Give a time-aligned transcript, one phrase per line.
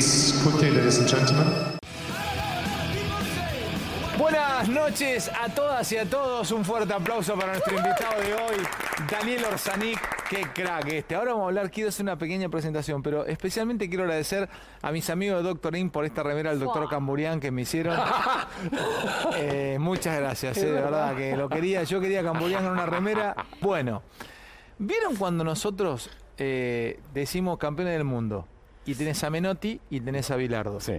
[0.00, 1.46] please, quickly, ladies and gentlemen.
[4.18, 6.50] Buenas noches a todas y a todos.
[6.52, 8.64] Un fuerte aplauso para nuestro invitado de hoy,
[9.10, 9.98] Daniel Orsanic.
[10.28, 11.14] Qué crack este.
[11.14, 14.48] Ahora vamos a hablar, quiero hacer una pequeña presentación, pero especialmente quiero agradecer
[14.80, 17.98] a mis amigos de Doctor In por esta remera del doctor Camburián que me hicieron.
[19.36, 21.82] Eh, muchas gracias, eh, de verdad, que lo quería.
[21.84, 23.34] Yo quería Camburián en una remera.
[23.60, 24.02] Bueno,
[24.78, 28.46] ¿vieron cuando nosotros eh, decimos campeones del mundo?
[28.86, 30.80] Y tenés a Menotti y tenés a Bilardo.
[30.80, 30.94] Sí.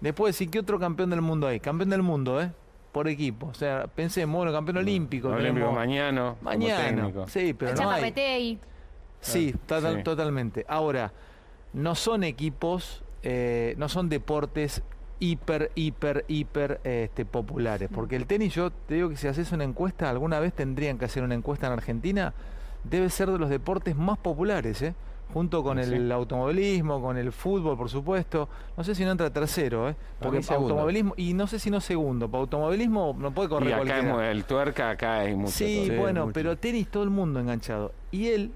[0.00, 1.60] Después decir, ¿qué otro campeón del mundo hay?
[1.60, 2.50] Campeón del mundo, ¿eh?
[2.92, 3.46] Por equipo.
[3.46, 5.28] O sea, pensemos, bueno, campeón olímpico.
[5.28, 6.34] Olímpico tenemos- mañana.
[6.42, 7.10] Mañana.
[7.28, 8.58] Sí, pero no hay.
[9.20, 10.02] Sí, total- Sí.
[10.02, 10.66] totalmente.
[10.68, 11.12] Ahora,
[11.72, 14.82] no son equipos, eh, no son deportes
[15.20, 17.88] hiper, hiper, hiper este, populares.
[17.94, 21.04] Porque el tenis, yo te digo que si haces una encuesta, alguna vez tendrían que
[21.04, 22.34] hacer una encuesta en Argentina,
[22.82, 24.94] debe ser de los deportes más populares, ¿eh?
[25.32, 25.94] Junto con Sí.
[25.94, 28.48] el automovilismo, con el fútbol, por supuesto.
[28.76, 29.96] No sé si no entra tercero, ¿eh?
[30.20, 30.70] porque segundo.
[30.74, 34.08] automovilismo, y no sé si no segundo, para automovilismo no puede correr Y acá cualquiera.
[34.08, 35.52] es muy- el tuerca, acá hay mucho.
[35.52, 35.98] Sí, todo.
[36.00, 36.32] bueno, mucho.
[36.34, 37.92] pero tenis todo el mundo enganchado.
[38.10, 38.52] Y él,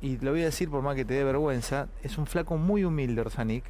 [0.00, 2.84] y lo voy a decir por más que te dé vergüenza, es un flaco muy
[2.84, 3.64] humilde, Orsanic.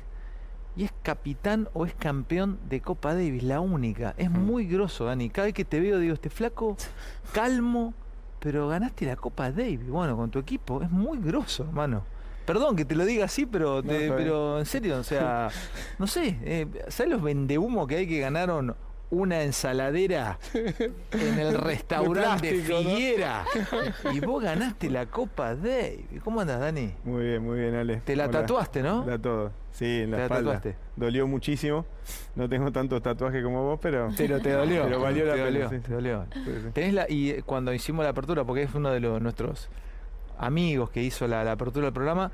[0.75, 4.15] Y es capitán o es campeón de Copa Davis, la única.
[4.17, 5.29] Es muy grosso, Dani.
[5.29, 6.79] Cada vez que te veo digo, este flaco,
[7.33, 7.93] calmo,
[8.41, 9.87] pero ganaste la Copa Davis.
[9.89, 12.05] Bueno, con tu equipo, es muy grosso, hermano.
[12.45, 15.49] Perdón que te lo diga así, pero, te- pero en serio, o sea,
[15.99, 18.75] no sé, eh, ¿sabes los vendehumo que hay que ganaron
[19.11, 22.97] una ensaladera en el restaurante de plástico, ¿no?
[22.97, 23.45] Figuera?
[24.15, 26.23] Y vos ganaste la Copa Davis.
[26.25, 26.93] ¿Cómo andas, Dani?
[27.05, 27.97] Muy bien, muy bien, Ale.
[27.99, 28.41] Te la Hola.
[28.41, 29.05] tatuaste, ¿no?
[29.07, 29.53] La todo.
[29.71, 30.53] Sí, en la, Te la espalda.
[30.55, 30.77] tatuaste.
[30.97, 31.85] Dolió muchísimo.
[32.35, 34.09] No tengo tantos tatuajes como vos, pero.
[34.17, 34.85] Pero te dolió.
[34.85, 35.79] Pero valió la pena, dolió, sí.
[35.81, 36.25] te dolió.
[36.73, 39.69] Tenés la, y eh, cuando hicimos la apertura, porque es uno de los, nuestros
[40.43, 42.31] amigos que hizo la, la apertura del programa,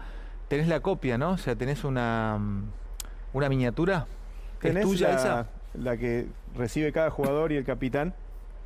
[0.49, 1.33] tenés la copia, ¿no?
[1.33, 2.63] O sea, tenés una, mm,
[3.35, 4.07] una miniatura.
[4.55, 5.47] ¿Es Tenés tuya la, esa?
[5.75, 8.15] la que recibe cada jugador y el capitán,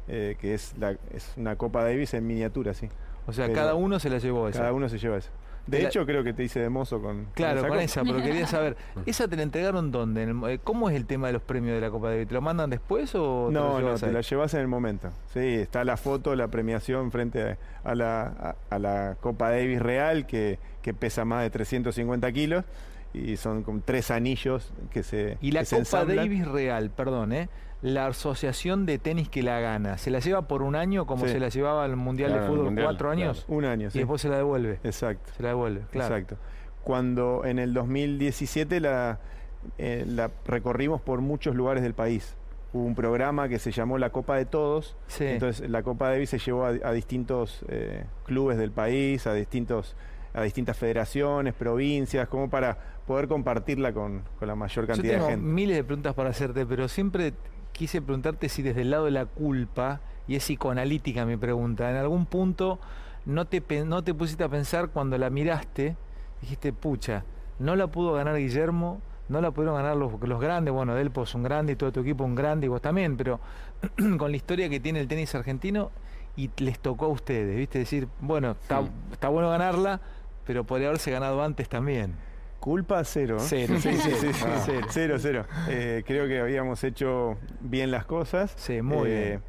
[0.08, 2.88] eh, que es, la, es una Copa Davis en miniatura, sí.
[3.26, 4.60] O sea, pero cada uno se la llevó esa.
[4.60, 5.30] Cada uno se lleva eso.
[5.66, 7.26] De la- hecho, creo que te hice de mozo con.
[7.34, 7.82] Claro, con copa.
[7.82, 10.24] esa, pero quería saber, ¿esa te la entregaron dónde?
[10.24, 12.26] El eh, ¿Cómo es el tema de los premios de la Copa Davis?
[12.28, 14.12] ¿Te lo mandan después o te No, no, te ahí?
[14.12, 15.10] la llevas en el momento.
[15.32, 17.58] Sí, está la foto, la premiación frente a,
[17.90, 22.64] a la, a, a la Copa Davis real, que, que pesa más de 350 kilos,
[23.14, 26.16] y son como tres anillos que se Y la que Copa ensamblan.
[26.16, 27.48] Davis real, perdón, ¿eh?
[27.82, 31.32] La asociación de tenis que la gana, ¿se la lleva por un año como Sí.
[31.32, 32.64] se la llevaba al Mundial Claro, de Fútbol?
[32.66, 33.44] Mundial, ¿Cuatro años?
[33.48, 33.98] Un año, Y sí.
[33.98, 34.78] después se la devuelve.
[34.84, 35.32] Exacto.
[35.36, 36.14] Se la devuelve, claro.
[36.16, 36.36] Exacto.
[36.84, 39.18] Cuando en el 2017 la,
[39.78, 42.36] eh, la recorrimos por muchos lugares del país.
[42.72, 44.96] Hubo un programa que se llamó la Copa de Todos.
[45.08, 45.24] Sí.
[45.26, 49.94] Entonces la Copa Davis se llevó a, a distintos eh, clubes del país, a distintos
[50.34, 55.26] a distintas federaciones, provincias, como para poder compartirla con, con la mayor Yo cantidad tengo
[55.26, 55.46] de gente.
[55.46, 57.34] miles de preguntas para hacerte, pero siempre
[57.72, 61.96] quise preguntarte si desde el lado de la culpa, y es psicoanalítica mi pregunta, en
[61.96, 62.78] algún punto
[63.26, 65.96] no te, no te pusiste a pensar cuando la miraste,
[66.40, 67.24] dijiste, pucha,
[67.58, 71.34] no la pudo ganar Guillermo, no la pudieron ganar los, los grandes, bueno, Delpo es
[71.34, 73.40] un grande y todo tu equipo un grande y vos también, pero
[74.18, 75.90] con la historia que tiene el tenis argentino
[76.36, 77.78] y les tocó a ustedes, ¿viste?
[77.78, 78.90] Decir, bueno, está, Sí.
[79.12, 80.00] está bueno ganarla,
[80.44, 82.14] pero podría haberse ganado antes también.
[82.62, 83.38] Culpa cero.
[83.40, 84.44] Cero, Sí, sí, sí, sí.
[84.46, 84.62] Ah.
[84.64, 85.16] Cero, cero.
[85.18, 85.46] cero.
[85.68, 88.52] Eh, creo que habíamos hecho bien las cosas.
[88.56, 89.42] Sí, muy Eh, bien.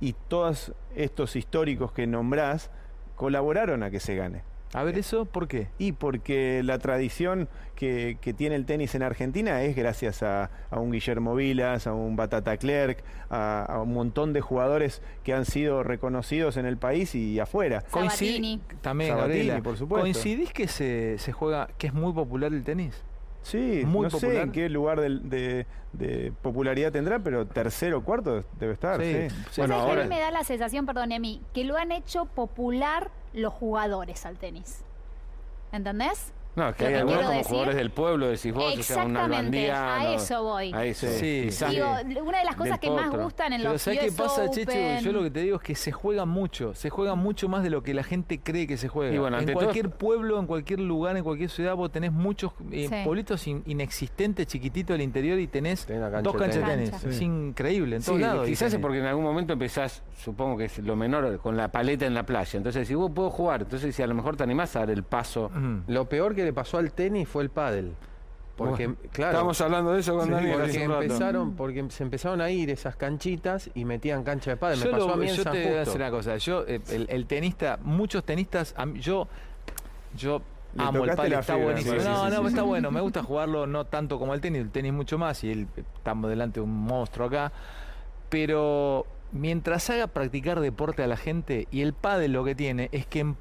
[0.00, 2.70] Y todos estos históricos que nombrás
[3.16, 4.42] colaboraron a que se gane.
[4.74, 5.68] A ver eso, ¿por qué?
[5.78, 10.78] Y porque la tradición que, que tiene el tenis en Argentina es gracias a, a
[10.78, 15.46] un Guillermo Vilas, a un Batata Clerc, a, a un montón de jugadores que han
[15.46, 17.82] sido reconocidos en el país y afuera.
[17.90, 18.60] Sabatini.
[18.82, 19.62] También, Sabatini, Gabriela.
[19.62, 20.02] por supuesto.
[20.02, 23.02] ¿Coincidís que se, se juega, que es muy popular el tenis?
[23.40, 24.42] Sí, Muy no sé popular.
[24.44, 25.64] en qué lugar de,
[25.94, 29.00] de popularidad tendrá, pero tercero o cuarto debe estar.
[29.00, 29.60] Sí, Sí, sí.
[29.62, 31.92] Bueno, ¿Sabes que ahora- a mí me da la sensación, perdón, Emi, que lo han
[31.92, 34.82] hecho popular los jugadores al tenis.
[35.72, 36.32] ¿Entendés?
[36.58, 38.64] No, es que Lo hay que algunos quiero como decir- jugadores del pueblo, decís vos,
[38.64, 40.72] o sea, un Exactamente, Albandiano, a eso voy.
[40.74, 41.70] A eso, Sí, quizás.
[41.70, 41.76] sí.
[41.76, 44.70] Digo, una de las cosas que más gustan en Pero los ¿sabés qué pasa, Checho?
[44.70, 47.62] Open- Yo lo que te digo es que se juega mucho, se juega mucho más
[47.62, 49.14] de lo que la gente cree que se juega.
[49.14, 52.52] Y bueno, en todo- cualquier pueblo, en cualquier lugar, en cualquier ciudad, vos tenés muchos
[52.72, 52.94] eh, Sí.
[53.04, 57.04] pueblitos in- inexistentes, chiquititos del interior y tenés Tenés una cancha dos canchas de tenis.
[57.04, 58.46] Es increíble, en Sí, todos lados.
[58.46, 62.06] quizás es porque en algún momento empezás, supongo que es lo menor, con la paleta
[62.06, 62.56] en la playa.
[62.56, 65.02] Entonces, si vos puedo jugar, entonces si a lo mejor te animás a dar el
[65.04, 65.50] paso.
[65.86, 67.92] Lo peor que le pasó al tenis fue el pádel.
[68.56, 71.02] Porque, Bueno, claro, Estábamos hablando de eso con Sí, Daniel porque hace un rato.
[71.02, 74.78] empezaron, porque se empezaron a ir esas canchitas y metían cancha de pádel.
[74.80, 76.36] Me Yo, pasó lo- a mí en yo San te voy a decir una cosa.
[76.38, 79.28] Yo, eh, el, el tenista, muchos tenistas, a mí- yo,
[80.16, 80.42] yo
[80.74, 81.94] Le Amo el pádel, está fibra, buenísimo.
[81.94, 82.66] sí, sí, no, sí, no, sí, está sí.
[82.66, 82.90] bueno.
[82.90, 86.28] Me gusta jugarlo no tanto como el tenis, el tenis mucho más y el, estamos
[86.28, 87.52] delante de un monstruo acá.
[88.28, 93.06] Pero mientras haga practicar deporte a la gente y el pádel lo que tiene es
[93.06, 93.36] que en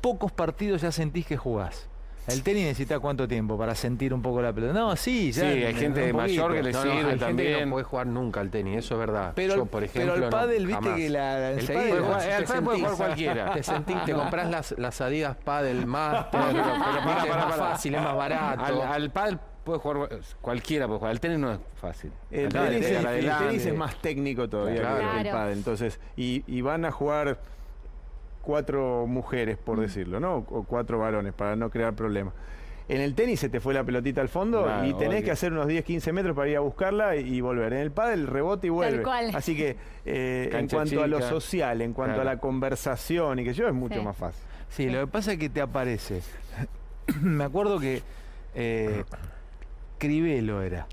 [0.00, 1.88] pocos partidos ya sentís que jugás.
[2.28, 4.72] El tenis necesita cuánto tiempo para sentir un poco la pelota.
[4.72, 5.42] No, sí, ya.
[5.42, 7.64] Sí, hay en- gente mayor que le No, no, sirve hay gente que también.
[7.68, 9.32] no puede jugar nunca al tenis, eso es verdad.
[9.34, 10.98] Pero, Yo, el- por pero ejemplo, el pádel, viste jamás.
[11.00, 13.52] que la, El pádel, jugar- puede jugar cualquiera.
[13.54, 17.94] Te sentís, te compras las, las Adidas Paddle Master, Pero- viste, pará, es más fácil,
[17.96, 18.64] es más barato.
[18.64, 20.08] Al, al pádel puede jugar
[20.40, 21.10] cualquiera, puede jugar.
[21.10, 22.12] Al tenis no es fácil.
[22.30, 25.10] El, tenis, tenis, es, el tenis más técnico todavía Claro.
[25.14, 25.58] que el pádel.
[25.58, 27.38] Entonces, y, y van a jugar
[28.42, 30.36] cuatro mujeres, por decirlo, ¿no?
[30.50, 32.34] O cuatro varones, para no crear problemas.
[32.88, 35.24] En el tenis se te fue la pelotita al fondo Claro, y tenés obvio.
[35.24, 37.72] que hacer unos 10, 15 metros para ir a buscarla y, y volver.
[37.72, 39.02] En el pádel rebote y vuelve.
[39.02, 39.30] cual.
[39.34, 42.28] Así que eh, en cuanto a lo social, en cuanto Claro.
[42.28, 44.04] a la conversación y que yo es mucho Sí.
[44.04, 44.42] más fácil.
[44.68, 46.22] Sí, lo que pasa es que te aparece.
[47.22, 48.02] Me acuerdo que
[48.54, 49.04] eh,
[49.98, 50.86] Cribelo era.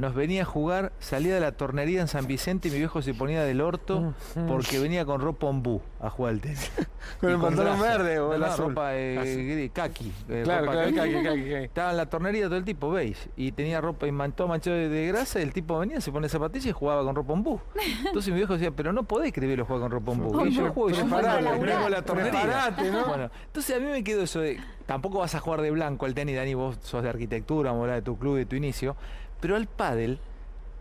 [0.00, 3.12] Nos venía a jugar, salía de la tornería en San Vicente y mi viejo se
[3.12, 4.14] ponía del orto
[4.48, 6.72] porque venía con ropa ombú a jugar al tenis.
[7.20, 8.68] Con el pantalón verde o No, el no, azul.
[8.68, 10.12] ropa eh, kaki.
[10.28, 10.96] eh, Claro, ropa claro, kaki.
[11.12, 11.54] caqui, caqui, caqui.
[11.64, 14.76] Estaba en la tornería todo el tipo, veis, y tenía ropa y man- todo manchado
[14.76, 17.60] de, grasa, y el tipo venía, se pone zapatillas y jugaba con ropa ombú.
[18.06, 20.46] Entonces mi viejo decía, pero no podés Cribelo jugar con ropa ombú.
[20.46, 22.30] Y yo juego y yo en la tornería.
[22.42, 23.06] Preparate, ¿no?
[23.06, 26.14] Bueno, entonces a mí me quedó eso de, tampoco vas a jugar de blanco al
[26.14, 28.94] tenis, Dani, vos sos de arquitectura, vamos a hablar de tu club, de tu inicio,
[29.40, 30.18] pero al pádel,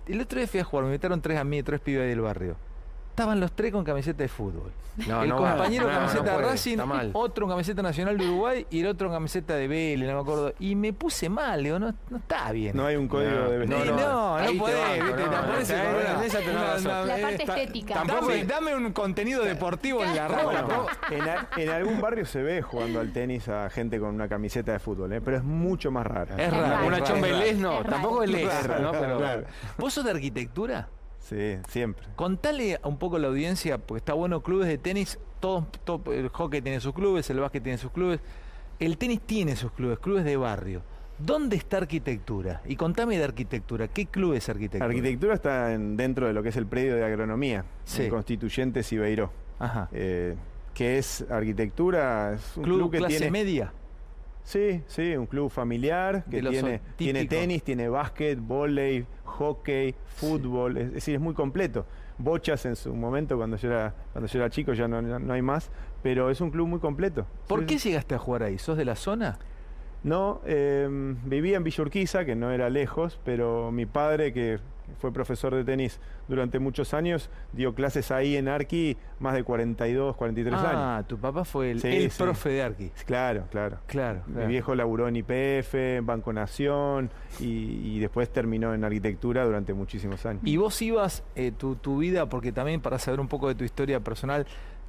[0.08, 2.58] el otro día fui a jugar, me invitaron tres a mí, tres pibes del barrio.
[3.20, 4.72] Estaban los tres con camiseta de fútbol.
[5.08, 5.52] No, el no va.
[5.52, 6.78] compañero con No, camiseta no de puede, Racing,
[7.14, 10.22] otro con camiseta nacional de Uruguay y el otro con camiseta de Vélez, no me
[10.22, 10.54] acuerdo.
[10.60, 12.76] Y me puse mal, digo, no, no está bien.
[12.78, 13.50] No hay un código No.
[13.50, 13.92] de vestimenta.
[14.02, 15.22] no, no, podés, en
[16.88, 17.96] La eh, parte estética.
[17.96, 20.86] Dame, Tampoco- dame un contenido deportivo en la ropa.
[21.12, 24.80] en, en algún barrio se ve jugando al tenis a gente con una camiseta de
[24.80, 25.22] fútbol, ¿eh?
[25.22, 26.36] pero es mucho más raro.
[26.38, 26.88] Es Es raro.
[26.88, 27.44] Una es raro, chomba es raro.
[27.44, 28.92] Belés no, Es tampoco Claro, ¿no?
[28.92, 29.44] Pero.
[29.78, 30.88] ¿Vos sos de arquitectura?
[31.30, 32.08] Sí, siempre.
[32.16, 36.30] Contale un poco a la audiencia, porque está bueno, clubes de tenis, todos, todo- el
[36.30, 38.20] hockey tiene sus clubes, el básquet tiene sus clubes,
[38.80, 40.82] el tenis tiene sus clubes, clubes de barrio.
[41.20, 42.62] ¿Dónde está arquitectura?
[42.66, 44.86] Y contame de arquitectura, ¿qué club es arquitectura?
[44.86, 48.04] Arquitectura está en- dentro de lo que es el predio de agronomía, Sí.
[48.04, 49.90] en Constituyente Sibeiró, Ajá.
[49.92, 50.36] eh,
[50.74, 53.32] que es arquitectura, es un Club, club, que clase tiene...
[53.32, 53.74] media.
[54.44, 60.88] Sí, sí, un club familiar que tiene, tiene tenis, tiene básquet, volei, hockey, fútbol, es,
[60.88, 61.86] es decir, es muy completo.
[62.18, 65.42] Bochas en su momento, cuando yo era, cuando yo era chico, ya no, no hay
[65.42, 65.70] más,
[66.04, 67.26] pero es un club muy completo.
[67.48, 68.58] ¿Por Sí, qué llegaste a jugar ahí?
[68.58, 69.38] ¿Sos de la zona?
[70.04, 70.88] No, eh,
[71.26, 74.60] vivía en Villa Urquiza, que no era lejos, pero mi padre, que
[75.00, 80.16] fue profesor de tenis durante muchos años, dio clases ahí en Arqui más de 42,
[80.16, 80.72] 43 años.
[80.76, 82.24] Ah, tu papá fue el, Sí, el sí.
[82.24, 82.92] profe de Arqui.
[83.06, 83.78] Claro, claro.
[83.88, 84.48] Claro, Mi claro.
[84.48, 87.10] viejo laburó en IPF, en Banco Nación
[87.40, 87.46] y,
[87.96, 90.42] y después terminó en arquitectura durante muchísimos años.
[90.46, 93.64] Y vos ibas, eh, tu, tu vida, porque también para saber un poco de tu
[93.64, 94.46] historia personal,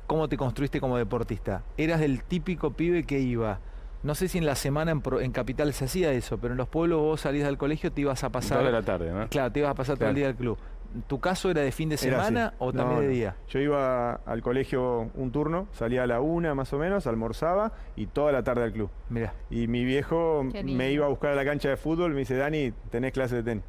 [0.06, 1.62] cómo te construiste como deportista.
[1.76, 3.60] Eras del típico pibe que iba,
[4.02, 6.58] no sé si en la semana en, pro- en Capital se hacía eso, pero en
[6.58, 8.64] los pueblos vos salías del colegio, te ibas a pasar...
[8.64, 9.28] De la tarde, ¿no?
[9.28, 10.58] Claro, te ibas a pasar todo el día al club.
[11.06, 13.36] ¿Tu caso era de fin de semana o No, también de día?
[13.48, 18.06] Yo iba al colegio un turno, salía a la una más o menos, almorzaba y
[18.06, 18.90] toda la tarde al club.
[19.08, 22.34] Mira, Y mi viejo me iba a buscar a la cancha de fútbol, me dice,
[22.36, 23.64] Dani, tenés clase de tenis.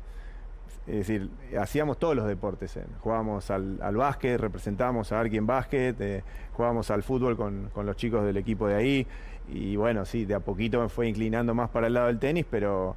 [0.88, 2.76] Es decir, hacíamos todos los deportes.
[2.78, 2.84] eh.
[3.02, 6.24] Jugábamos al, al básquet, representábamos a Arqui en básquet, eh,
[6.54, 9.08] jugábamos al fútbol con, con los chicos del equipo de ahí.
[9.50, 12.46] Y bueno, sí, de a poquito me fue inclinando más para el lado del tenis,
[12.50, 12.96] pero,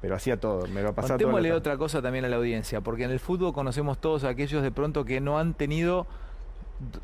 [0.00, 0.66] pero hacía todo.
[0.68, 1.26] Me lo pasaba todo.
[1.28, 4.62] contémosle otra cosa también a la audiencia, porque en el fútbol conocemos todos a aquellos
[4.62, 6.06] de pronto que no han tenido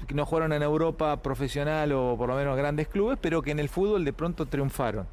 [0.06, 3.58] que no jugaron en Europa profesional o por lo menos grandes clubes, pero que en
[3.58, 5.06] el fútbol de pronto triunfaron.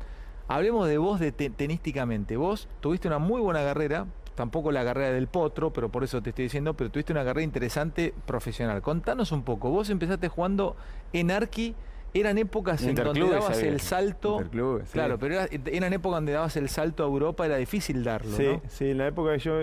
[0.50, 2.36] Hablemos de vos de te- tenísticamente.
[2.36, 4.06] Vos tuviste una muy buena carrera,
[4.40, 7.44] tampoco la carrera del potro, pero por eso te estoy diciendo, pero tuviste una carrera
[7.44, 8.82] interesante profesional.
[8.82, 10.78] Contanos un poco, vos empezaste jugando
[11.12, 11.76] en Arqui,
[12.14, 13.70] eran épocas en donde dabas había.
[13.70, 14.40] el salto.
[14.42, 14.92] Sí.
[14.94, 18.46] Claro, pero era- eran épocas donde dabas el salto a Europa, era difícil darlo, Sí,
[18.48, 18.62] ¿no?
[18.70, 19.62] sí, en la época que yo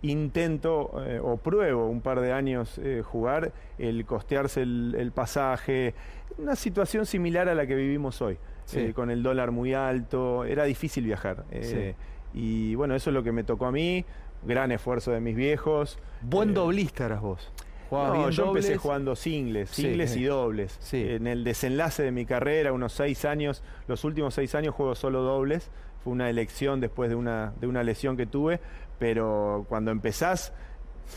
[0.00, 5.94] intento eh, o pruebo un par de años eh, jugar, el costearse el, el pasaje,
[6.38, 8.80] una situación similar a la que vivimos hoy, Sí.
[8.80, 11.44] eh, con el dólar muy alto, era difícil viajar.
[11.50, 11.94] eh,
[12.34, 14.04] Y bueno, eso es lo que me tocó a mí,
[14.44, 15.98] gran esfuerzo de mis viejos.
[16.20, 17.50] Buen eh, doblista eras vos.
[17.90, 20.20] No, yo empecé jugando singles, Sí, singles sí.
[20.20, 20.76] y dobles.
[20.80, 21.00] Sí.
[21.08, 25.22] En el desenlace de mi carrera, unos seis años, los últimos seis años juego solo
[25.22, 25.70] dobles.
[26.02, 28.60] Fue una elección después de una, de una lesión que tuve,
[28.98, 30.52] pero cuando empezás,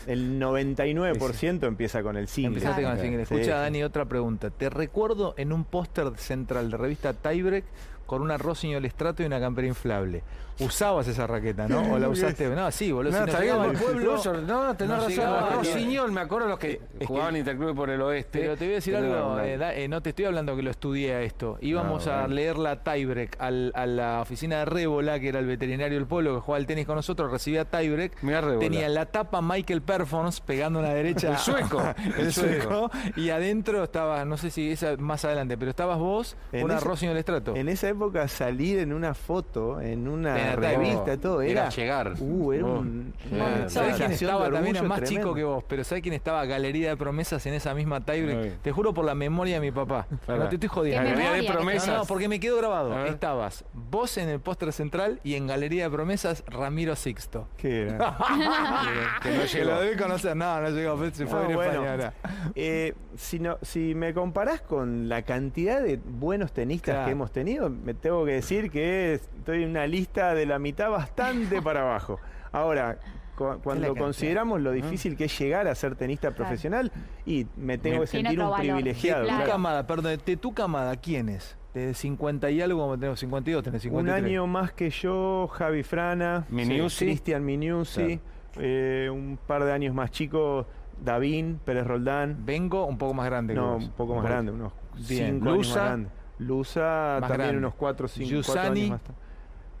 [0.06, 2.58] el 99% empieza con el single.
[2.58, 3.26] Empezaste con el single.
[3.26, 3.62] Sí, Escucha, sí.
[3.62, 4.50] Dani, otra pregunta.
[4.50, 7.64] Te recuerdo en un póster central de revista Tiebreak
[8.06, 10.22] con una Rossignol Strato y una campera inflable.
[10.60, 11.92] Usabas esa raqueta, ¿no?
[11.92, 12.48] ¿O la usaste?
[12.48, 13.12] No, sí, boludo.
[13.12, 15.52] No, si bien, llegaba el pueblo, Russo- no, tenés nos razón.
[15.54, 18.40] Rossignol, me acuerdo los que jugaban Interclube por el oeste.
[18.40, 20.62] Pero te voy a decir algo, no, eh, da- eh, no te estoy hablando que
[20.62, 21.58] lo estudié a esto.
[21.60, 22.34] Íbamos No, a bueno.
[22.34, 26.34] leer la tiebreak al- a la oficina de Rébola, que era el veterinario del pueblo
[26.34, 28.18] que jugaba al tenis con nosotros, recibía tiebreak.
[28.58, 31.30] Tenía en la tapa Michael Performance pegando una derecha.
[31.30, 31.82] El sueco,
[32.18, 32.90] el sueco.
[33.16, 36.84] Y adentro estaba, no sé si esa más adelante, pero estabas vos, En una ese-
[36.84, 37.54] Rossignol Strato.
[37.54, 42.14] En esa época salir en una foto, en una la revista, todo, Era era, llegar.
[42.20, 42.78] Uh, era Oh.
[42.80, 44.76] un, una ¿Sabés ¿Sabes quién estaba también?
[44.76, 45.20] orgullo más tremendo.
[45.22, 46.44] chico que vos, pero ¿sabes quién estaba?
[46.46, 48.60] Galería de Promesas en esa misma tiebreak.
[48.62, 50.06] Te juro por la memoria de mi papá.
[50.26, 50.44] Pará.
[50.44, 51.02] No te estoy jodiendo.
[51.08, 51.88] ¿Qué Galería de promesas.
[51.88, 53.04] No, no, porque me quedó grabado.
[53.06, 57.48] Estabas vos en el póster central y en Galería de Promesas Ramiro Sixto.
[57.56, 58.16] ¿Qué era?
[59.22, 59.64] que no llegó.
[59.70, 60.36] lo debí conocer.
[60.36, 60.98] No, no llegó.
[61.12, 61.70] Se fue Ah, a ir a bueno.
[61.72, 62.14] España ahora.
[62.54, 67.06] Eh, si, no, si me comparás con la cantidad de buenos tenistas Claro.
[67.06, 70.90] que hemos tenido, me tengo que decir que estoy en una lista de la mitad
[70.90, 72.18] bastante para abajo.
[72.52, 72.98] Ahora,
[73.36, 76.90] cu- cuando consideramos lo difícil que es llegar a ser tenista profesional,
[77.26, 78.58] y me tengo que sentir un valor.
[78.66, 79.24] privilegiado.
[79.24, 79.50] Sí, Tu claro.
[79.52, 81.56] camada, perdón, de tu camada, ¿quién es?
[81.74, 84.24] De 50 y algo, como tenemos 52, tenés Un 53.
[84.24, 87.04] año más que yo, Javi Frana, Miniusi.
[87.04, 88.18] Cristian Miniusi,
[88.56, 90.66] eh, un par de años más chico,
[91.04, 92.38] Davín, Pérez Roldán.
[92.44, 94.72] Vengo un poco más grande que No, un poco más grande, unos
[95.08, 95.34] Bien.
[95.34, 96.08] cinco años Lusa, más grande.
[96.38, 97.58] Lusa más también grande.
[97.58, 98.80] unos cuatro o cinco cuatro Yusani.
[98.80, 99.00] años más.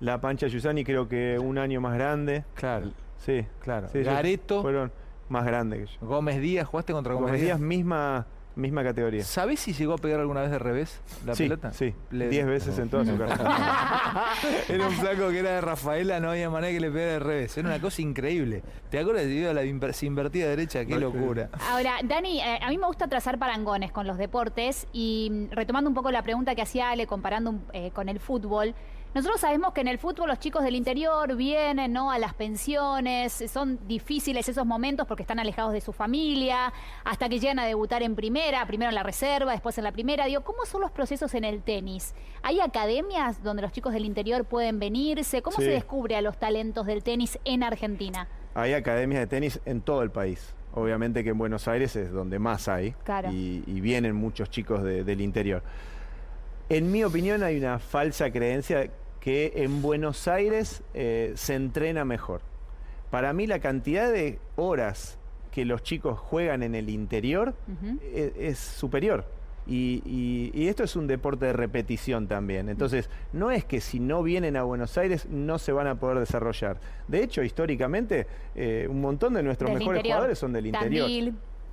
[0.00, 2.44] La Pancha Yusani creo que un año más grande.
[2.54, 3.88] Claro, Sí, claro.
[3.88, 4.92] sí, Gareto, fueron
[5.28, 6.06] más grandes que yo.
[6.06, 7.58] Gómez Díaz, ¿jugaste contra Gómez, Gómez Díaz?
[7.58, 9.22] Díaz misma misma categoría.
[9.22, 11.72] ¿Sabés si llegó a pegar alguna vez de revés la sí, pelota?
[11.72, 13.54] sí, Le- diez veces en toda su carrera.
[14.68, 17.56] Era un flaco que era de Rafaela, no había manera que le pegara de revés.
[17.56, 18.64] Era una cosa increíble.
[18.90, 20.84] ¿Te acuerdas de a la inver- invertida derecha?
[20.84, 21.50] Qué locura.
[21.70, 25.88] Ahora, Dani, eh, a mí me gusta trazar parangones con los deportes y mm, retomando
[25.88, 28.74] un poco la pregunta que hacía Ale, comparando un- eh, con el fútbol.
[29.18, 32.12] Nosotros sabemos que en el fútbol los chicos del interior vienen ¿no?
[32.12, 36.72] a las pensiones, son difíciles esos momentos porque están alejados de su familia,
[37.04, 40.26] hasta que llegan a debutar en primera, primero en la reserva, después en la primera.
[40.26, 42.14] Digo, ¿cómo son los procesos en el tenis?
[42.44, 45.42] ¿Hay academias donde los chicos del interior pueden venirse?
[45.42, 45.64] ¿Cómo Sí.
[45.64, 48.28] se descubre a los talentos del tenis en Argentina?
[48.54, 50.54] Hay academias de tenis en todo el país.
[50.74, 52.92] Obviamente que en Buenos Aires es donde más hay.
[53.02, 53.32] Claro.
[53.32, 55.64] Y, y vienen muchos chicos de- del interior.
[56.68, 58.88] En mi opinión hay una falsa creencia
[59.28, 62.40] que en Buenos Aires eh, se entrena mejor.
[63.10, 65.18] Para mí la cantidad de horas
[65.50, 67.98] que los chicos juegan en el interior Ujú.
[68.02, 69.26] e- es, superior.
[69.66, 72.70] Y, y- y esto es un deporte de repetición también.
[72.70, 76.20] Entonces, no es que si no vienen a Buenos Aires no se van a poder
[76.20, 76.80] desarrollar.
[77.06, 80.14] De hecho, históricamente, eh, un montón de nuestros Del mejores interior.
[80.16, 81.06] jugadores son del interior.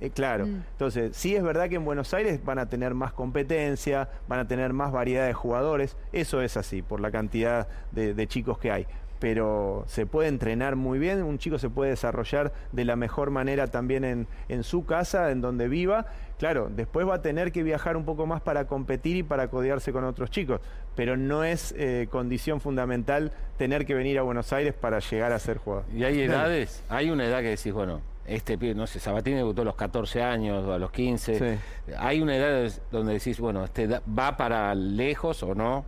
[0.00, 0.46] Eh, claro.
[0.46, 0.62] Mm.
[0.72, 4.48] Entonces, sí es verdad que en Buenos Aires van a tener más competencia, van a
[4.48, 5.96] tener más variedad de jugadores.
[6.12, 8.86] Eso es así, por la cantidad de, de chicos que hay.
[9.18, 13.66] Pero se puede entrenar muy bien, un chico se puede desarrollar de la mejor manera
[13.68, 16.04] también en, en su casa, en donde viva.
[16.38, 19.90] Claro, después va a tener que viajar un poco más para competir y para codearse
[19.90, 20.60] con otros chicos.
[20.94, 25.38] Pero no es eh, condición fundamental tener que venir a Buenos Aires para llegar a
[25.38, 25.86] ser jugador.
[25.94, 29.62] Y hay edades, hay una edad que decís, bueno, este pibe, no sé, Sabatini debutó
[29.62, 31.38] a los 14 años o a los 15.
[31.38, 31.92] Sí.
[31.98, 35.84] Hay una edad donde decís, bueno, este va para lejos o no.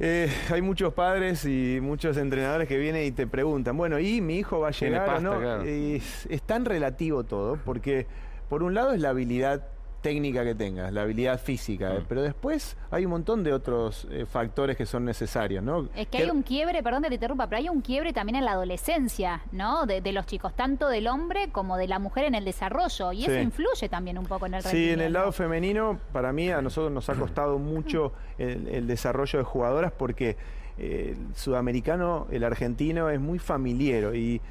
[0.00, 4.38] Eh, hay muchos padres y muchos entrenadores que vienen y te preguntan, bueno, ¿y mi
[4.38, 5.40] hijo va a llegar pasta, o no?
[5.40, 5.62] claro.
[5.62, 8.06] Es, es tan relativo todo, porque
[8.48, 9.68] por un lado es la habilidad
[10.04, 12.04] técnica que tengas, la habilidad física, eh, Mm.
[12.06, 15.88] pero después hay un montón de otros eh, factores que son necesarios, ¿no?
[15.96, 18.44] Es que hay un quiebre, perdón que te interrumpa, pero hay un quiebre también en
[18.44, 19.86] la adolescencia, ¿no?
[19.86, 23.12] De, de los chicos, tanto del hombre como de la mujer en el desarrollo.
[23.12, 26.50] Y eso influye también un poco en el Sí, en el lado femenino, para mí,
[26.50, 30.36] a nosotros nos ha costado mucho el, el desarrollo de jugadoras porque
[30.76, 34.42] eh, el sudamericano, el argentino, es muy familiero y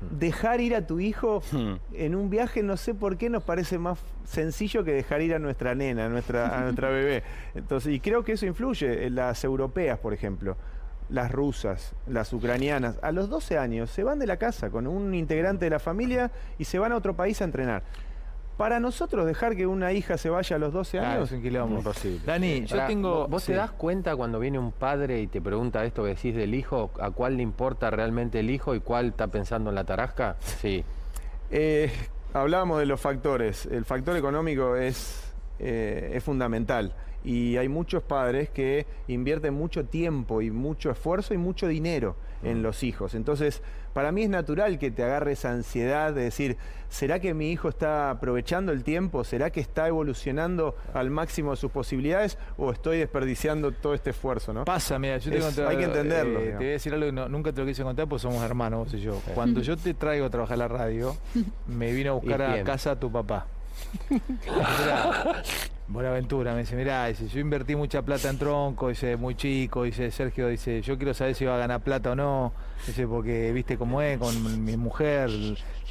[0.00, 1.74] dejar ir a tu hijo Hmm.
[1.92, 5.38] en un viaje, no sé por qué, nos parece más sencillo que dejar ir a
[5.38, 7.22] nuestra nena, a nuestra, a nuestra bebé.
[7.54, 10.56] Entonces, y creo que eso influye en las europeas, por ejemplo.
[11.08, 15.14] Las rusas, las ucranianas, a los 12 años se van de la casa con un
[15.14, 17.84] integrante de la familia y se van a otro país a entrenar.
[18.56, 21.42] Para nosotros dejar que una hija se vaya a los 12 Claro, años, es un
[21.42, 21.76] quilombo.
[21.78, 22.20] Imposible.
[22.24, 23.28] Dani, yo tengo.
[23.28, 23.52] ¿Vos sí.
[23.52, 26.90] te das cuenta cuando viene un padre y te pregunta esto que decís del hijo,
[27.00, 30.36] a cuál le importa realmente el hijo y cuál está pensando en la tarasca?
[30.40, 30.84] Sí.
[31.50, 31.92] Eh,
[32.32, 33.66] hablábamos de los factores.
[33.66, 36.94] El factor económico es, eh, es fundamental.
[37.26, 42.14] Y hay muchos padres que invierten mucho tiempo y mucho esfuerzo y mucho dinero
[42.44, 43.14] en los hijos.
[43.16, 43.62] Entonces,
[43.94, 46.56] para mí es natural que te agarre esa ansiedad de decir,
[46.88, 49.24] ¿será que mi hijo está aprovechando el tiempo?
[49.24, 52.38] ¿Será que está evolucionando al máximo de sus posibilidades?
[52.58, 54.52] ¿O estoy desperdiciando todo este esfuerzo?
[54.52, 54.64] ¿no?
[54.64, 56.94] Pasa, mira, yo te Es- a contar, hay que entenderlo, eh, te voy a decir
[56.94, 59.20] algo que no- nunca te lo quise contar porque somos hermanos, vos y yo.
[59.34, 61.16] Cuando yo te traigo a trabajar a la radio,
[61.66, 63.46] me vino a buscar ¿Y a casa tu papá.
[65.88, 70.10] Buenaventura me dice, mirá, dice, yo invertí mucha plata en tronco, dice, muy chico, dice,
[70.10, 72.52] Sergio, dice, yo quiero saber si va a ganar plata o no,
[72.84, 75.30] dice, porque viste cómo es con mi mujer.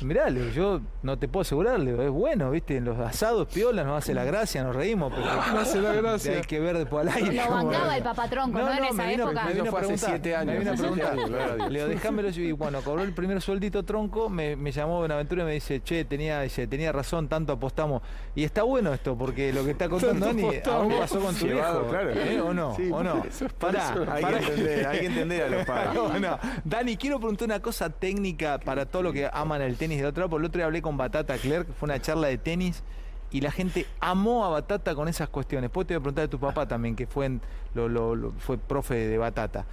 [0.02, 3.00] Mirá, le digo, yo no te puedo asegurar, le digo, es bueno, viste, en los
[3.00, 6.34] asados piola nos hace la gracia, nos reímos, pero no hace la gracia.
[6.34, 7.34] Hay que ver después al aire.
[7.46, 8.74] Lo bancaba el papatronco, ¿no?
[8.74, 9.46] En esa me vino, época.
[9.46, 11.12] me vino Eso a fue hace preguntar, siete años, me vino a preguntar.
[11.14, 11.70] años, gloria a Dios.
[11.72, 12.26] Le digo, déjamelo.
[12.30, 16.04] Y bueno, cobró el primer sueldito tronco, me, me llamó Buenaventura y me dice, che,
[16.06, 18.02] tenía, dice, tenía razón, tanto apostamos.
[18.36, 21.82] Y está bueno esto, porque lo que está contando Dani, aún pasó con tu Llevado,
[21.82, 21.90] hijo.
[21.90, 22.10] claro.
[22.12, 22.42] ¿eh?
[22.42, 22.76] ¿O no?
[22.76, 23.24] Sí, ¿O no?
[23.60, 24.40] Pará, Hay pará.
[24.40, 26.00] que, entender, hay que entender a los padres.
[26.16, 30.08] Bueno, Dani, quiero preguntar una cosa técnica para todo lo que aman el tenis del
[30.08, 30.30] otro lado.
[30.32, 32.84] Por el otro día hablé con Batata Clerc, fue una charla de tenis
[33.32, 35.70] y la gente amó a Batata con esas cuestiones.
[35.70, 37.42] Después te voy a preguntar de tu papá también, que fue, en-
[37.74, 39.66] lo- lo- lo- fue profe de Batata.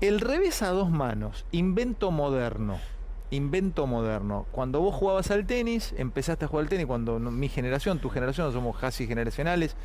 [0.00, 2.78] El revés a dos manos, invento moderno.
[3.32, 4.46] Invento moderno.
[4.50, 8.08] Cuando vos jugabas al tenis, empezaste a jugar al tenis, cuando no- mi generación, tu
[8.10, 9.76] generación, somos casi generacionales,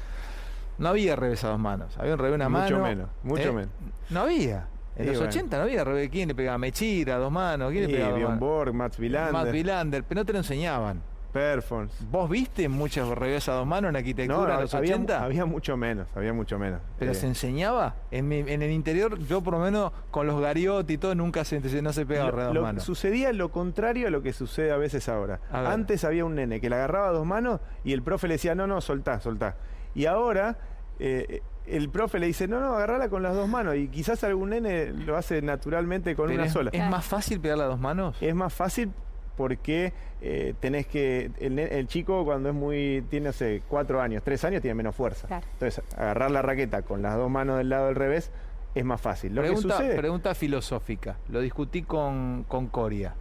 [0.80, 1.98] no había revés a dos manos.
[1.98, 2.84] Había un revés a una Mucho mano.
[2.84, 3.52] menos, mucho ¿eh?
[3.52, 3.70] menos.
[4.10, 4.68] No había.
[4.96, 5.30] En los bueno.
[5.30, 6.10] 80 no había.
[6.10, 6.58] ¿Quién le pegaba?
[6.58, 7.72] Mechira, dos manos.
[7.72, 8.18] ¿Quién le pegaba?
[8.18, 8.40] Bjorn?
[8.40, 11.02] Borg, Mats Wilander, Matt Wilander, pero no te lo enseñaban.
[11.34, 11.92] Perfons.
[12.10, 15.22] ¿Vos viste muchas revés a dos manos en arquitectura en los había, 80?
[15.22, 16.80] había mucho menos, había mucho menos.
[16.98, 17.96] ¿Pero Eh, se enseñaba?
[18.10, 21.44] En, mi- en el interior, yo por lo menos con los Gariotti y todo, nunca
[21.44, 22.84] se, no se pegaba lo- a dos manos.
[22.84, 25.42] sucedía lo contrario a lo que sucede a veces ahora.
[25.52, 25.74] A.
[25.74, 28.56] Antes había un nene que le agarraba a dos manos y el profe le decía,
[28.56, 29.58] no, no, soltá, soltá.
[29.94, 30.58] Y ahora
[31.00, 33.76] eh, el profe le dice, no, no, agarrala con las dos manos.
[33.76, 36.70] Y quizás algún nene lo hace naturalmente con Pero una es, sola.
[36.74, 38.18] ¿Es más fácil pegarle a dos manos?
[38.22, 38.92] es más fácil
[39.36, 39.92] porque
[40.22, 44.62] eh, tenés que el, chico cuando es muy tiene no sé cuatro años tres años
[44.62, 45.46] tiene menos fuerza Claro.
[45.52, 48.32] entonces agarrar la raqueta con las dos manos del lado del revés
[48.76, 51.18] es más fácil lo pregunta, que sucede pregunta filosófica.
[51.30, 53.16] Lo discutí con, con Coria.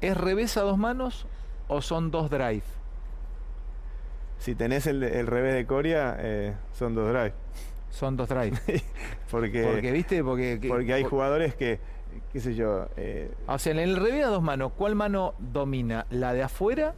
[0.00, 1.26] ¿Es revés a dos manos
[1.68, 2.62] o son dos drive?
[4.44, 7.32] Si tenés el, el revés de Coria eh, son dos drive
[7.90, 8.52] Son dos drive.
[9.30, 10.22] porque Porque, ¿viste?
[10.22, 11.78] Porque, que- porque hay por- jugadores que
[12.32, 16.06] qué sé yo eh, O sea, en el revés a dos manos, ¿cuál mano domina?
[16.10, 16.94] ¿La de afuera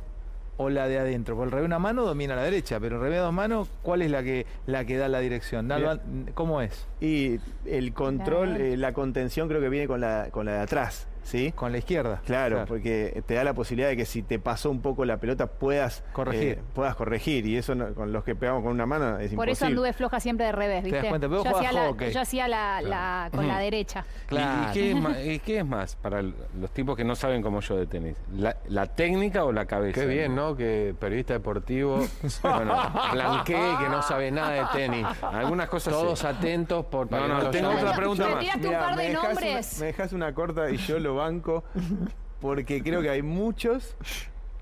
[0.58, 1.36] o la de adentro?
[1.36, 3.68] Porque el revés a una mano domina la derecha, pero el revés a dos manos,
[3.82, 5.68] ¿cuál es la que, la que da la dirección?
[5.68, 6.00] Da-.
[6.34, 6.86] ¿Cómo es?
[7.00, 11.06] y el control eh, la contención creo que viene con la con la de atrás
[11.26, 12.20] sí Con la izquierda.
[12.24, 15.46] Claro, porque te da la posibilidad de que si te pasó un poco la pelota
[15.46, 16.58] puedas Corregir.
[16.58, 19.48] eh, puedas corregir y eso no- con los que pegamos con una mano es Por
[19.48, 19.66] eso imposible.
[19.66, 20.98] anduve floja siempre de revés, Te ¿viste?
[20.98, 24.04] das cuenta, pero yo, hacía la, yo hacía la, la- con la derecha.
[24.24, 24.70] ¿Y- Claro.
[24.70, 27.60] ¿Y, qué, es más, y qué es más para los tipos que no saben como
[27.60, 28.16] yo de tenis?
[28.34, 30.00] ¿La, la técnica o la cabeza?
[30.00, 30.56] Qué bien, ¿no?
[30.56, 31.98] Que periodista deportivo,
[32.42, 32.74] bueno,
[33.12, 35.06] blanquee, que no sabe nada de tenis.
[35.22, 36.26] Algunas cosas Todos sí.
[36.26, 38.40] atentos por para No, que no, lo tengo otra pregunta Me más.
[38.40, 39.72] tiraste un Mirá, par me de dejás nombres.
[39.72, 41.64] Una, me dejas una corta y yo lo banco
[42.40, 43.96] porque creo que hay muchos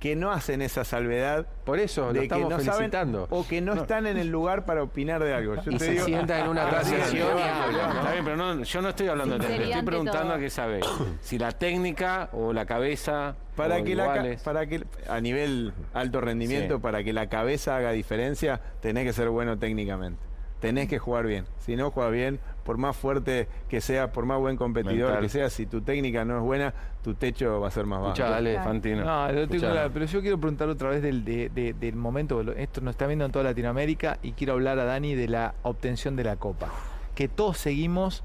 [0.00, 2.90] que no hacen esa salvedad Por eso, lo de que estamos no saben
[3.30, 5.54] o que no, están en el lugar para opinar de algo.
[5.62, 7.28] Yo Y te se digo- sientan en una transición.
[7.38, 10.34] Está bien, pero no, yo no estoy hablando de Estoy preguntando todo.
[10.34, 10.80] a qué sabe.
[11.22, 13.36] Si la técnica o la cabeza.
[13.56, 16.82] Para que, la, para que a nivel alto rendimiento, Sí.
[16.82, 20.20] para que la cabeza haga diferencia, tenés que ser bueno técnicamente.
[20.68, 21.44] Tenés que jugar bien.
[21.58, 25.20] Si no juegas bien, por más fuerte que seas, por más buen competidor Mental.
[25.22, 26.72] que seas, si tu técnica no es buena,
[27.02, 28.12] tu techo va a ser más bajo.
[28.12, 28.58] Escuchá, dale.
[28.62, 29.04] Fantino.
[29.04, 32.40] No, lo tengo claro, pero yo quiero preguntar otra vez del, de- de- del momento,
[32.52, 36.16] esto nos está viendo en toda Latinoamérica y quiero hablar a Dani de la obtención
[36.16, 36.68] de la copa,
[37.14, 38.24] que todos seguimos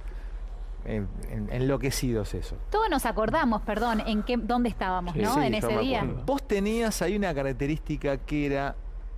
[0.85, 2.55] eh, en- enloquecidos eso.
[2.71, 5.33] Todos nos acordamos, perdón, en qué, dónde estábamos, Sí, ¿no?
[5.33, 6.07] sí, en ese día.
[6.25, 8.75] Vos tenías ahí una característica que era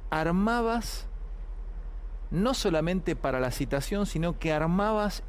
[0.10, 1.08] armabas
[2.32, 5.24] no solamente para la citación, sino que armabas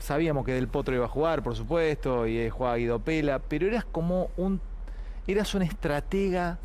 [0.00, 3.84] sabíamos que Del Potro iba a jugar, por supuesto, y jugaba Guido Pela, pero eras
[3.84, 4.60] como un
[5.26, 6.58] eras un estratega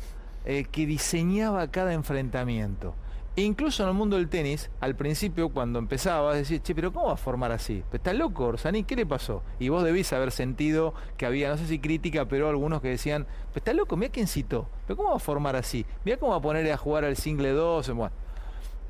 [0.44, 2.94] eh, que diseñaba cada enfrentamiento.
[3.36, 7.08] E incluso en el mundo del tenis, al principio, cuando empezabas, decías, che, pero ¿cómo
[7.08, 7.84] va a formar así?
[7.90, 9.42] Pues está loco, Orsani, ¿qué le pasó?
[9.58, 13.26] Y vos debís haber sentido que había, no sé si crítica, pero algunos que decían,
[13.48, 15.84] pues está loco, mira quién citó, pero ¿cómo va a formar así?
[16.06, 18.25] Mira cómo va a poner a jugar al single 2, bueno.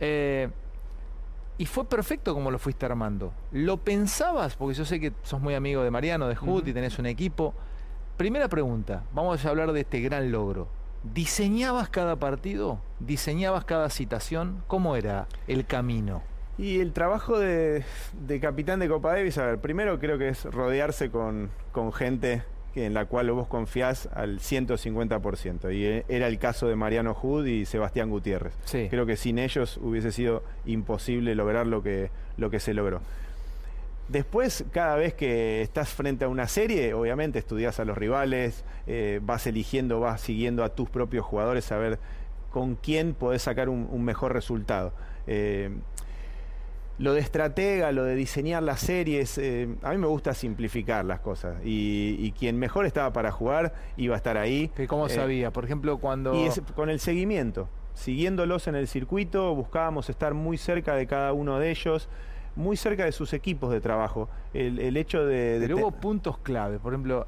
[0.01, 0.49] Eh,
[1.59, 3.33] y fue perfecto como lo fuiste armando.
[3.51, 4.57] ¿Lo pensabas?
[4.57, 7.55] Porque yo sé que sos muy amigo de Mariano, de Hood, y tenés un equipo.
[8.17, 10.69] Primera pregunta, vamos a hablar de este gran logro.
[11.15, 12.81] ¿Diseñabas cada partido?
[13.01, 14.63] ¿Diseñabas cada citación?
[14.67, 16.23] ¿Cómo era el camino?
[16.59, 17.85] Y el trabajo de,
[18.27, 22.43] de capitán de Copa Davis, a ver, primero creo que es rodearse con, con gente
[22.77, 25.75] que, en la cual vos confiás al 150%.
[25.75, 28.53] Y eh, era el caso de Mariano Hood y Sebastián Gutiérrez.
[28.67, 28.89] Sí.
[28.91, 33.01] Creo que sin ellos hubiese sido imposible lograr lo que, lo que se logró.
[34.09, 39.21] Después, cada vez que estás frente a una serie, obviamente estudias a los rivales, eh,
[39.23, 41.99] vas eligiendo, vas siguiendo a tus propios jugadores a ver
[42.51, 44.93] con quién podés sacar un, un mejor resultado.
[45.27, 45.71] Eh,
[46.99, 51.21] lo de estratega, lo de diseñar las series, eh, a mí me gusta simplificar las
[51.21, 51.57] cosas.
[51.65, 54.69] Y, y quien mejor estaba para jugar iba a estar ahí.
[54.75, 55.51] ¿Que ¿Cómo Eh, sabía?
[55.53, 56.35] Por ejemplo, cuando...
[56.35, 61.33] y es con el seguimiento, siguiéndolos en el circuito, buscábamos estar muy cerca de cada
[61.35, 62.09] uno de ellos,
[62.55, 64.31] muy cerca de sus equipos de trabajo.
[64.55, 65.59] El, el hecho de...
[65.61, 66.79] de Pero hubo puntos clave.
[66.79, 67.27] Por ejemplo,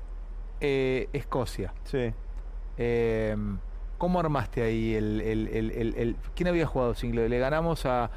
[0.61, 1.75] eh, Escocia.
[1.85, 2.13] Sí.
[3.99, 7.29] ¿Cómo armaste ahí el, el- el- el- ¿Quién había jugado single?
[7.29, 8.11] Le ganamos a...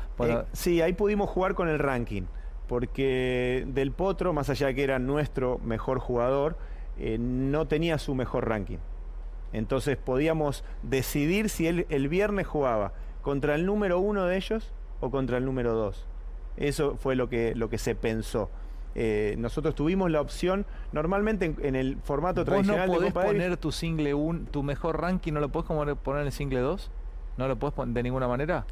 [0.43, 2.23] Eh, sí, ahí pudimos jugar con el ranking,
[2.67, 6.55] porque Del Potro, más allá de que era nuestro mejor jugador,
[6.97, 8.77] eh, no tenía su mejor ranking.
[9.53, 15.09] Entonces podíamos decidir si él el viernes jugaba contra el número uno de ellos o
[15.11, 16.07] contra el número dos.
[16.57, 18.49] Eso fue lo que, lo que se pensó.
[18.95, 23.13] Eh, nosotros tuvimos la opción, normalmente en, en el formato ¿Vos no tradicional de podés
[23.13, 26.33] Copa Davis- poner tu single un, tu mejor ranking, no lo podés poner en el
[26.33, 26.91] single 2?
[27.37, 28.65] ¿No lo podés poner de ninguna manera?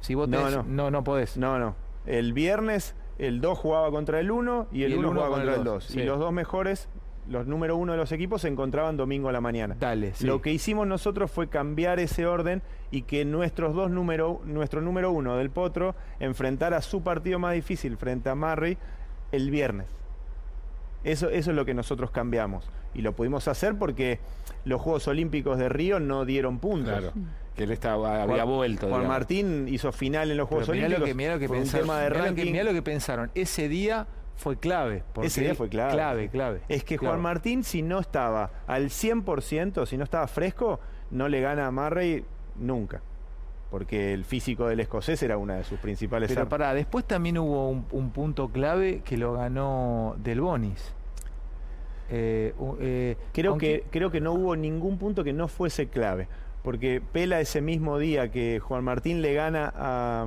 [0.00, 0.62] Si vos No, tenés- no.
[0.64, 1.36] no, no podés.
[1.36, 1.74] No, no.
[2.06, 5.30] El viernes el 2 jugaba contra el 1 y el Y el 1 uno jugaba
[5.36, 5.84] con contra el el dos, 2.
[5.84, 6.00] sí.
[6.00, 6.88] Y los dos mejores,
[7.28, 9.76] los número uno de los equipos, se encontraban domingo a la mañana.
[9.78, 10.26] Dale, sí.
[10.26, 15.12] Lo que hicimos nosotros fue cambiar ese orden y que nuestros dos número, nuestro número
[15.12, 18.78] uno del Potro enfrentara su partido más difícil frente a Murray
[19.32, 19.86] el viernes.
[21.04, 22.68] Eso, eso es lo que nosotros cambiamos.
[22.94, 24.18] Y lo pudimos hacer porque
[24.64, 26.90] los Juegos Olímpicos de Río no dieron puntos.
[26.98, 27.12] Claro.
[27.56, 28.88] Que él estaba, había Juan- vuelto.
[28.88, 29.08] Juan digamos.
[29.18, 31.00] Martín hizo final en los Juegos mirá Olímpicos.
[31.00, 31.86] lo que, mirá lo que un pensaron.
[31.86, 33.30] tema de mirá lo que- mirá lo que pensaron.
[33.34, 34.06] Ese día
[34.36, 35.02] fue clave.
[35.12, 35.92] porque Ese día fue clave.
[35.92, 36.60] Clave, clave.
[36.68, 36.96] Es que.
[36.96, 41.70] Juan Martín, si no estaba al 100%, si no estaba fresco, no le gana a
[41.70, 42.24] Murray
[42.56, 43.02] nunca.
[43.70, 46.50] Porque el físico del escocés era una de sus principales Pero armas.
[46.50, 50.92] pará, después también hubo un, un punto clave que lo ganó Del Bonis.
[52.10, 56.26] Eh, eh, Creo aunque- que, creo que no hubo ningún punto que no fuese clave.
[56.62, 60.26] Porque Pela ese mismo día que Juan Martín le gana a,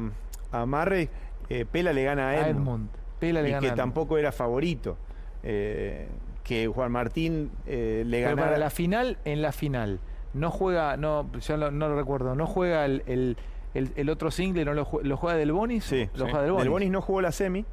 [0.51, 1.09] a Murray,
[1.49, 2.89] eh, Pela le gana a a Edmund.
[3.27, 3.35] Edmund.
[3.37, 4.97] Pela le y que tampoco era favorito.
[5.43, 6.07] Eh,
[6.43, 8.47] que Juan Martín eh, le Pero ganara...
[8.49, 9.99] para la final, en la final,
[10.33, 13.37] no juega, no, ya lo- no lo recuerdo, no juega el, el,
[13.73, 15.85] el- el otro single, no lo, lo juega Del Bonis.
[15.85, 16.31] Sí, lo sí.
[16.31, 16.63] juega Del Bonis.
[16.65, 17.65] Del Bonis no jugó la semi.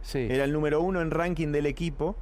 [0.00, 0.26] Sí.
[0.30, 2.16] Era el número uno en ranking del equipo,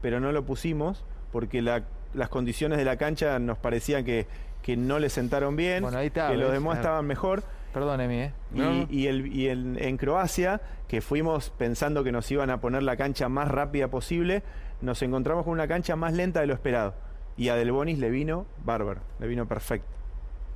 [0.00, 4.26] pero no lo pusimos porque la- las condiciones de la cancha nos parecían que,
[4.62, 7.42] que no le sentaron bien, Bueno, ahí está, que los demás estaban mejor.
[7.72, 8.32] Perdón, Emi, ¿eh?
[8.54, 8.86] Y, No, no.
[8.90, 12.96] y el, y el- en Croacia, que fuimos pensando que nos iban a poner la
[12.96, 14.42] cancha más rápida posible,
[14.80, 16.94] nos encontramos con una cancha más lenta de lo esperado.
[17.36, 19.86] Y a Del Bonis le vino bárbaro, le vino perfecto.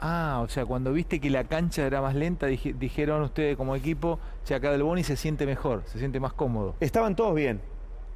[0.05, 3.77] Ah, o sea, cuando viste que la cancha era más lenta, dije- dijeron ustedes como
[3.77, 6.75] equipo, che, acá Del Bonis se siente mejor, se siente más cómodo.
[6.81, 7.61] Estaban todos bien,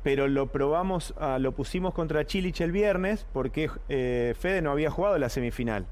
[0.02, 4.90] pero lo probamos, ah, lo pusimos contra Chilich el viernes porque eh, Fede no había
[4.90, 5.86] jugado la semifinal.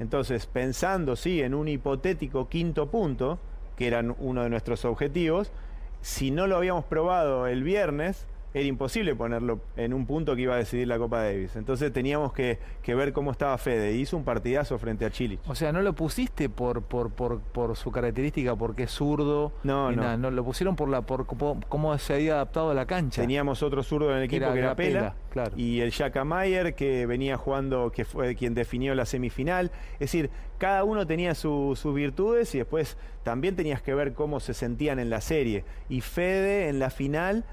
[0.00, 3.38] Entonces, pensando, sí, en un hipotético quinto punto,
[3.76, 5.52] que era uno de nuestros objetivos,
[6.00, 10.54] si no lo habíamos probado el viernes, era imposible ponerlo en un punto que iba
[10.54, 11.54] a decidir la Copa Davis.
[11.56, 13.92] Entonces teníamos que, que ver cómo estaba Fede.
[13.94, 15.40] Hizo un partidazo frente a Chilich.
[15.46, 19.52] O sea, no lo pusiste por, por, por, por su característica, porque es zurdo.
[19.64, 20.02] No, no.
[20.02, 20.30] nada, no.
[20.30, 23.20] Lo pusieron por la por cómo, se había adaptado a la cancha.
[23.20, 25.52] Teníamos otro zurdo en el equipo era- que era, Pela, Pela, claro.
[25.56, 29.70] y el Yaka Mayer que venía jugando, que fue quien definió la semifinal.
[29.94, 34.40] Es decir, cada uno tenía su- sus virtudes y después también tenías que ver cómo
[34.40, 35.64] se sentían en la serie.
[35.88, 37.44] Y Fede en la final,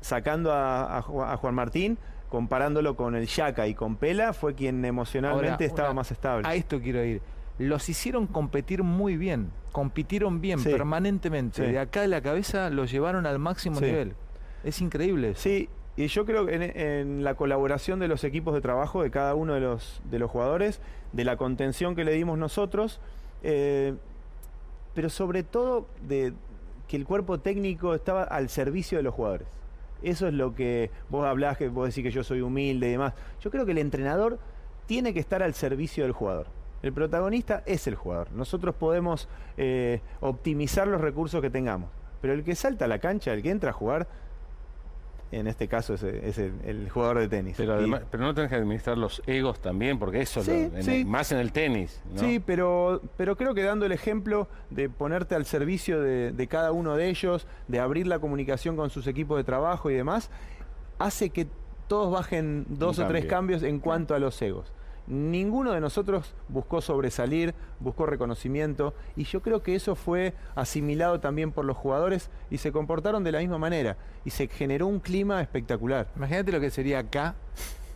[0.00, 4.54] sacando a, a Ju- a Juan Martín, comparándolo con el Yaka y con Pela, fue
[4.54, 6.46] quien emocionalmente Ahora, estaba una- más estable.
[6.46, 7.20] A esto quiero ir.
[7.58, 10.70] Los hicieron competir muy bien, compitieron bien Sí.
[10.70, 11.64] permanentemente.
[11.66, 11.72] Sí.
[11.72, 13.86] De acá de la cabeza los llevaron al máximo Sí.
[13.86, 14.14] nivel.
[14.64, 15.30] Es increíble.
[15.30, 15.40] eso.
[15.40, 19.10] Sí, y yo creo que en, en la colaboración de los equipos de trabajo de
[19.10, 20.80] cada uno de los, de los jugadores,
[21.12, 23.00] de la contención que le dimos nosotros,
[23.42, 23.94] eh,
[24.94, 26.32] pero sobre todo de
[26.86, 29.48] que el cuerpo técnico estaba al servicio de los jugadores.
[30.02, 33.14] Eso es lo que vos hablás, que vos decís que yo soy humilde y demás.
[33.40, 34.38] Yo creo que el entrenador
[34.86, 36.46] tiene que estar al servicio del jugador.
[36.82, 38.30] El protagonista es el jugador.
[38.32, 41.90] Nosotros podemos eh, optimizar los recursos que tengamos.
[42.20, 44.08] Pero el que salta a la cancha, el que entra a jugar,
[45.30, 47.54] en este caso es, es el, el jugador de tenis.
[47.56, 50.76] Pero, Y- además, pero no tenés que administrar los egos también, porque eso, Sí, lo-
[50.78, 50.96] en sí.
[51.00, 52.00] el- más en el tenis.
[52.12, 52.18] ¿no?
[52.20, 56.72] Sí, pero, pero creo que dando el ejemplo de ponerte al servicio de, de cada
[56.72, 60.30] uno de ellos, de abrir la comunicación con sus equipos de trabajo y demás,
[60.98, 61.46] hace que
[61.88, 63.30] todos bajen dos Un o tres cambio.
[63.58, 64.72] cambios en cuanto a los egos.
[65.08, 71.50] Ninguno de nosotros buscó sobresalir, buscó reconocimiento y yo creo que eso fue asimilado también
[71.50, 75.40] por los jugadores y se comportaron de la misma manera y se generó un clima
[75.40, 76.08] espectacular.
[76.14, 77.36] Imagínate lo que sería acá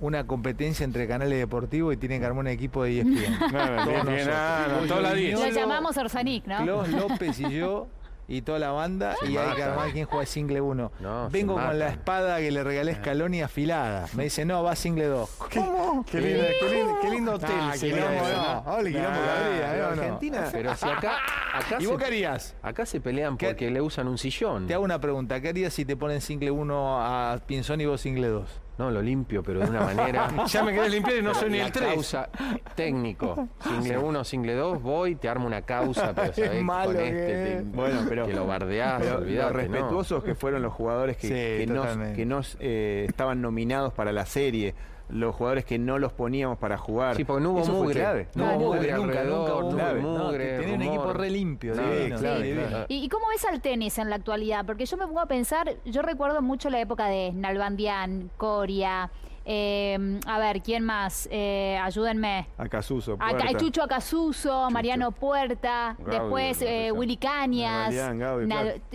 [0.00, 3.38] una competencia entre canales deportivos y tienen que armar un equipo de ESPN.
[3.52, 5.32] No, no, no, toda la 10.
[5.34, 6.86] Lo Viñolo, llamamos Orsanic, ¿no?
[6.86, 7.88] López y yo
[8.28, 9.72] y toda la banda y hay que mata.
[9.72, 10.92] armar quién juega single 1.
[11.00, 14.06] No, se Vengo con la espada que le regalé a Scaloni afilada.
[14.14, 15.30] Me dice, no, va single 2.
[15.54, 16.04] ¿Cómo?
[16.10, 17.50] Qué lindo, qué lindo, qué lindo hotel.
[17.52, 18.62] Ah, quilombo, no.
[18.64, 18.74] no.
[18.76, 19.96] Ole, quilombo Nah, que habría, pero ¿no?
[19.96, 20.02] No.
[20.02, 21.16] Argentina- Pero si acá,
[21.54, 22.54] acá, ¿Y se, vos qué harías?
[22.62, 24.66] acá se pelean ¿Qué- porque le usan un sillón.
[24.66, 25.40] Te hago una pregunta.
[25.40, 28.60] ¿Qué harías si te ponen single 1 a Pinzón y vos single 2?
[28.82, 30.28] No, lo limpio, pero de una manera.
[30.48, 31.92] Ya me querés limpiar y no soy ni el 3.
[31.94, 32.28] causa
[32.74, 33.48] técnico.
[33.62, 37.52] Single 1, single 2, voy, te armo una causa, pero sabés, malo con que este
[37.58, 37.58] es.
[37.58, 39.56] te, Bueno, pero- te lo bardeás, Pero olvidate, lo ¿no?
[39.72, 42.16] respetuosos que fueron los jugadores que, Sí, que no, totalmente.
[42.16, 44.74] que no, eh, estaban nominados para la serie,
[45.08, 47.16] los jugadores que no los poníamos para jugar.
[47.16, 47.94] Sí, porque no hubo mugre.
[48.00, 48.28] clave.
[48.34, 50.56] No No, hubo mugre, mugre nunca, nunca hubo mugre.
[50.56, 51.74] No, tenía un equipo re limpio.
[51.74, 52.66] No, divino, claro, sí, divino.
[52.68, 52.86] claro.
[52.88, 54.64] ¿Y, y cómo ves al tenis en la actualidad?
[54.64, 59.10] Porque yo me pongo a pensar, yo recuerdo mucho la época de Nalbandián, Coria,
[59.44, 61.28] eh, a ver, ¿quién más?
[61.30, 62.46] Eh, ayúdenme.
[62.58, 63.58] A Casuso, Acá, Puerta.
[63.58, 66.92] Chucho Acasuso, Mariano Puerta, Gaudio, después eh.
[66.92, 68.40] Willy Cañas, claro.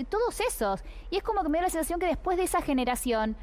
[0.10, 0.84] todos esos.
[1.10, 3.36] Y es como que me da la sensación que después de esa generación,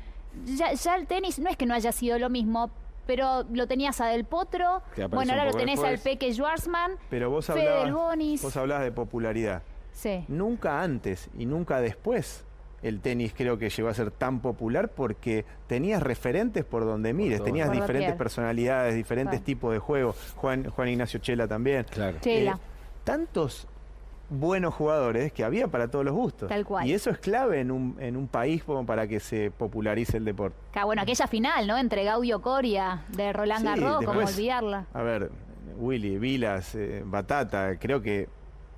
[0.44, 2.70] ya, ya el tenis no es que no haya sido lo mismo,
[3.07, 6.14] pero lo tenías a Del Potro, bueno, ahora lo tenés al después.
[6.18, 8.42] Peque Schwarzman, Pero vos Fede hablabas, Del Bonis.
[8.42, 9.62] vos hablabas de popularidad.
[9.92, 10.25] Sí.
[10.29, 12.44] Nunca antes y nunca después
[12.83, 17.42] el tenis creo que llegó a ser tan popular porque tenías referentes por donde mires,
[17.42, 18.18] tenías Por diferentes doquier.
[18.18, 20.14] personalidades, diferentes tipos de juego.
[20.37, 21.87] Juan, Juan Ignacio Chela también.
[21.88, 22.18] Claro.
[22.20, 22.53] Chela.
[22.53, 23.66] Eh, tantos
[24.31, 26.49] buenos jugadores que había para todos los gustos.
[26.49, 26.87] Tal cual.
[26.87, 30.25] Y eso es clave en un, en un país como para que se popularice el
[30.25, 30.57] deporte.
[30.85, 31.77] Bueno, aquella final, ¿no?
[31.79, 34.87] Entre Gaudio Coria de Roland Sí, Garros, como olvidarla.
[34.93, 35.31] A ver,
[35.77, 38.29] Willy, Vilas, eh, Batata, creo que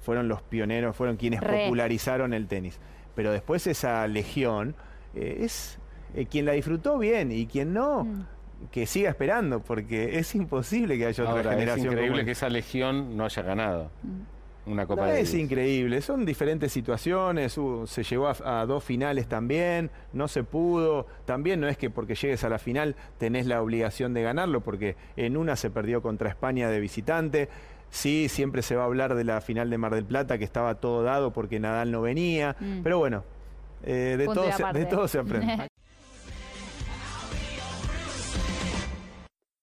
[0.01, 1.65] fueron los pioneros, fueron quienes Re.
[1.65, 2.79] popularizaron el tenis.
[3.15, 4.75] Pero después esa legión
[5.15, 5.79] eh, es
[6.15, 8.25] eh, quien la disfrutó bien y quien no, Mm.
[8.71, 11.87] que siga esperando, porque es imposible que haya otra Ahora, es generación.
[11.89, 13.91] como increíble que esa legión no haya ganado
[14.67, 18.83] una Copa No, de es increíble, son diferentes situaciones, hubo- se llegó a, a dos
[18.83, 23.47] finales también, no se pudo, también no es que porque llegues a la final tenés
[23.47, 27.49] la obligación de ganarlo, porque en una se perdió contra España de visitante,
[27.91, 30.75] sí, siempre se va a hablar de la final de Mar del Plata, que estaba
[30.77, 32.81] todo dado porque Nadal no venía, Mm.
[32.83, 33.23] pero bueno,
[33.85, 35.69] eh, de, todo se, de todo se aprende.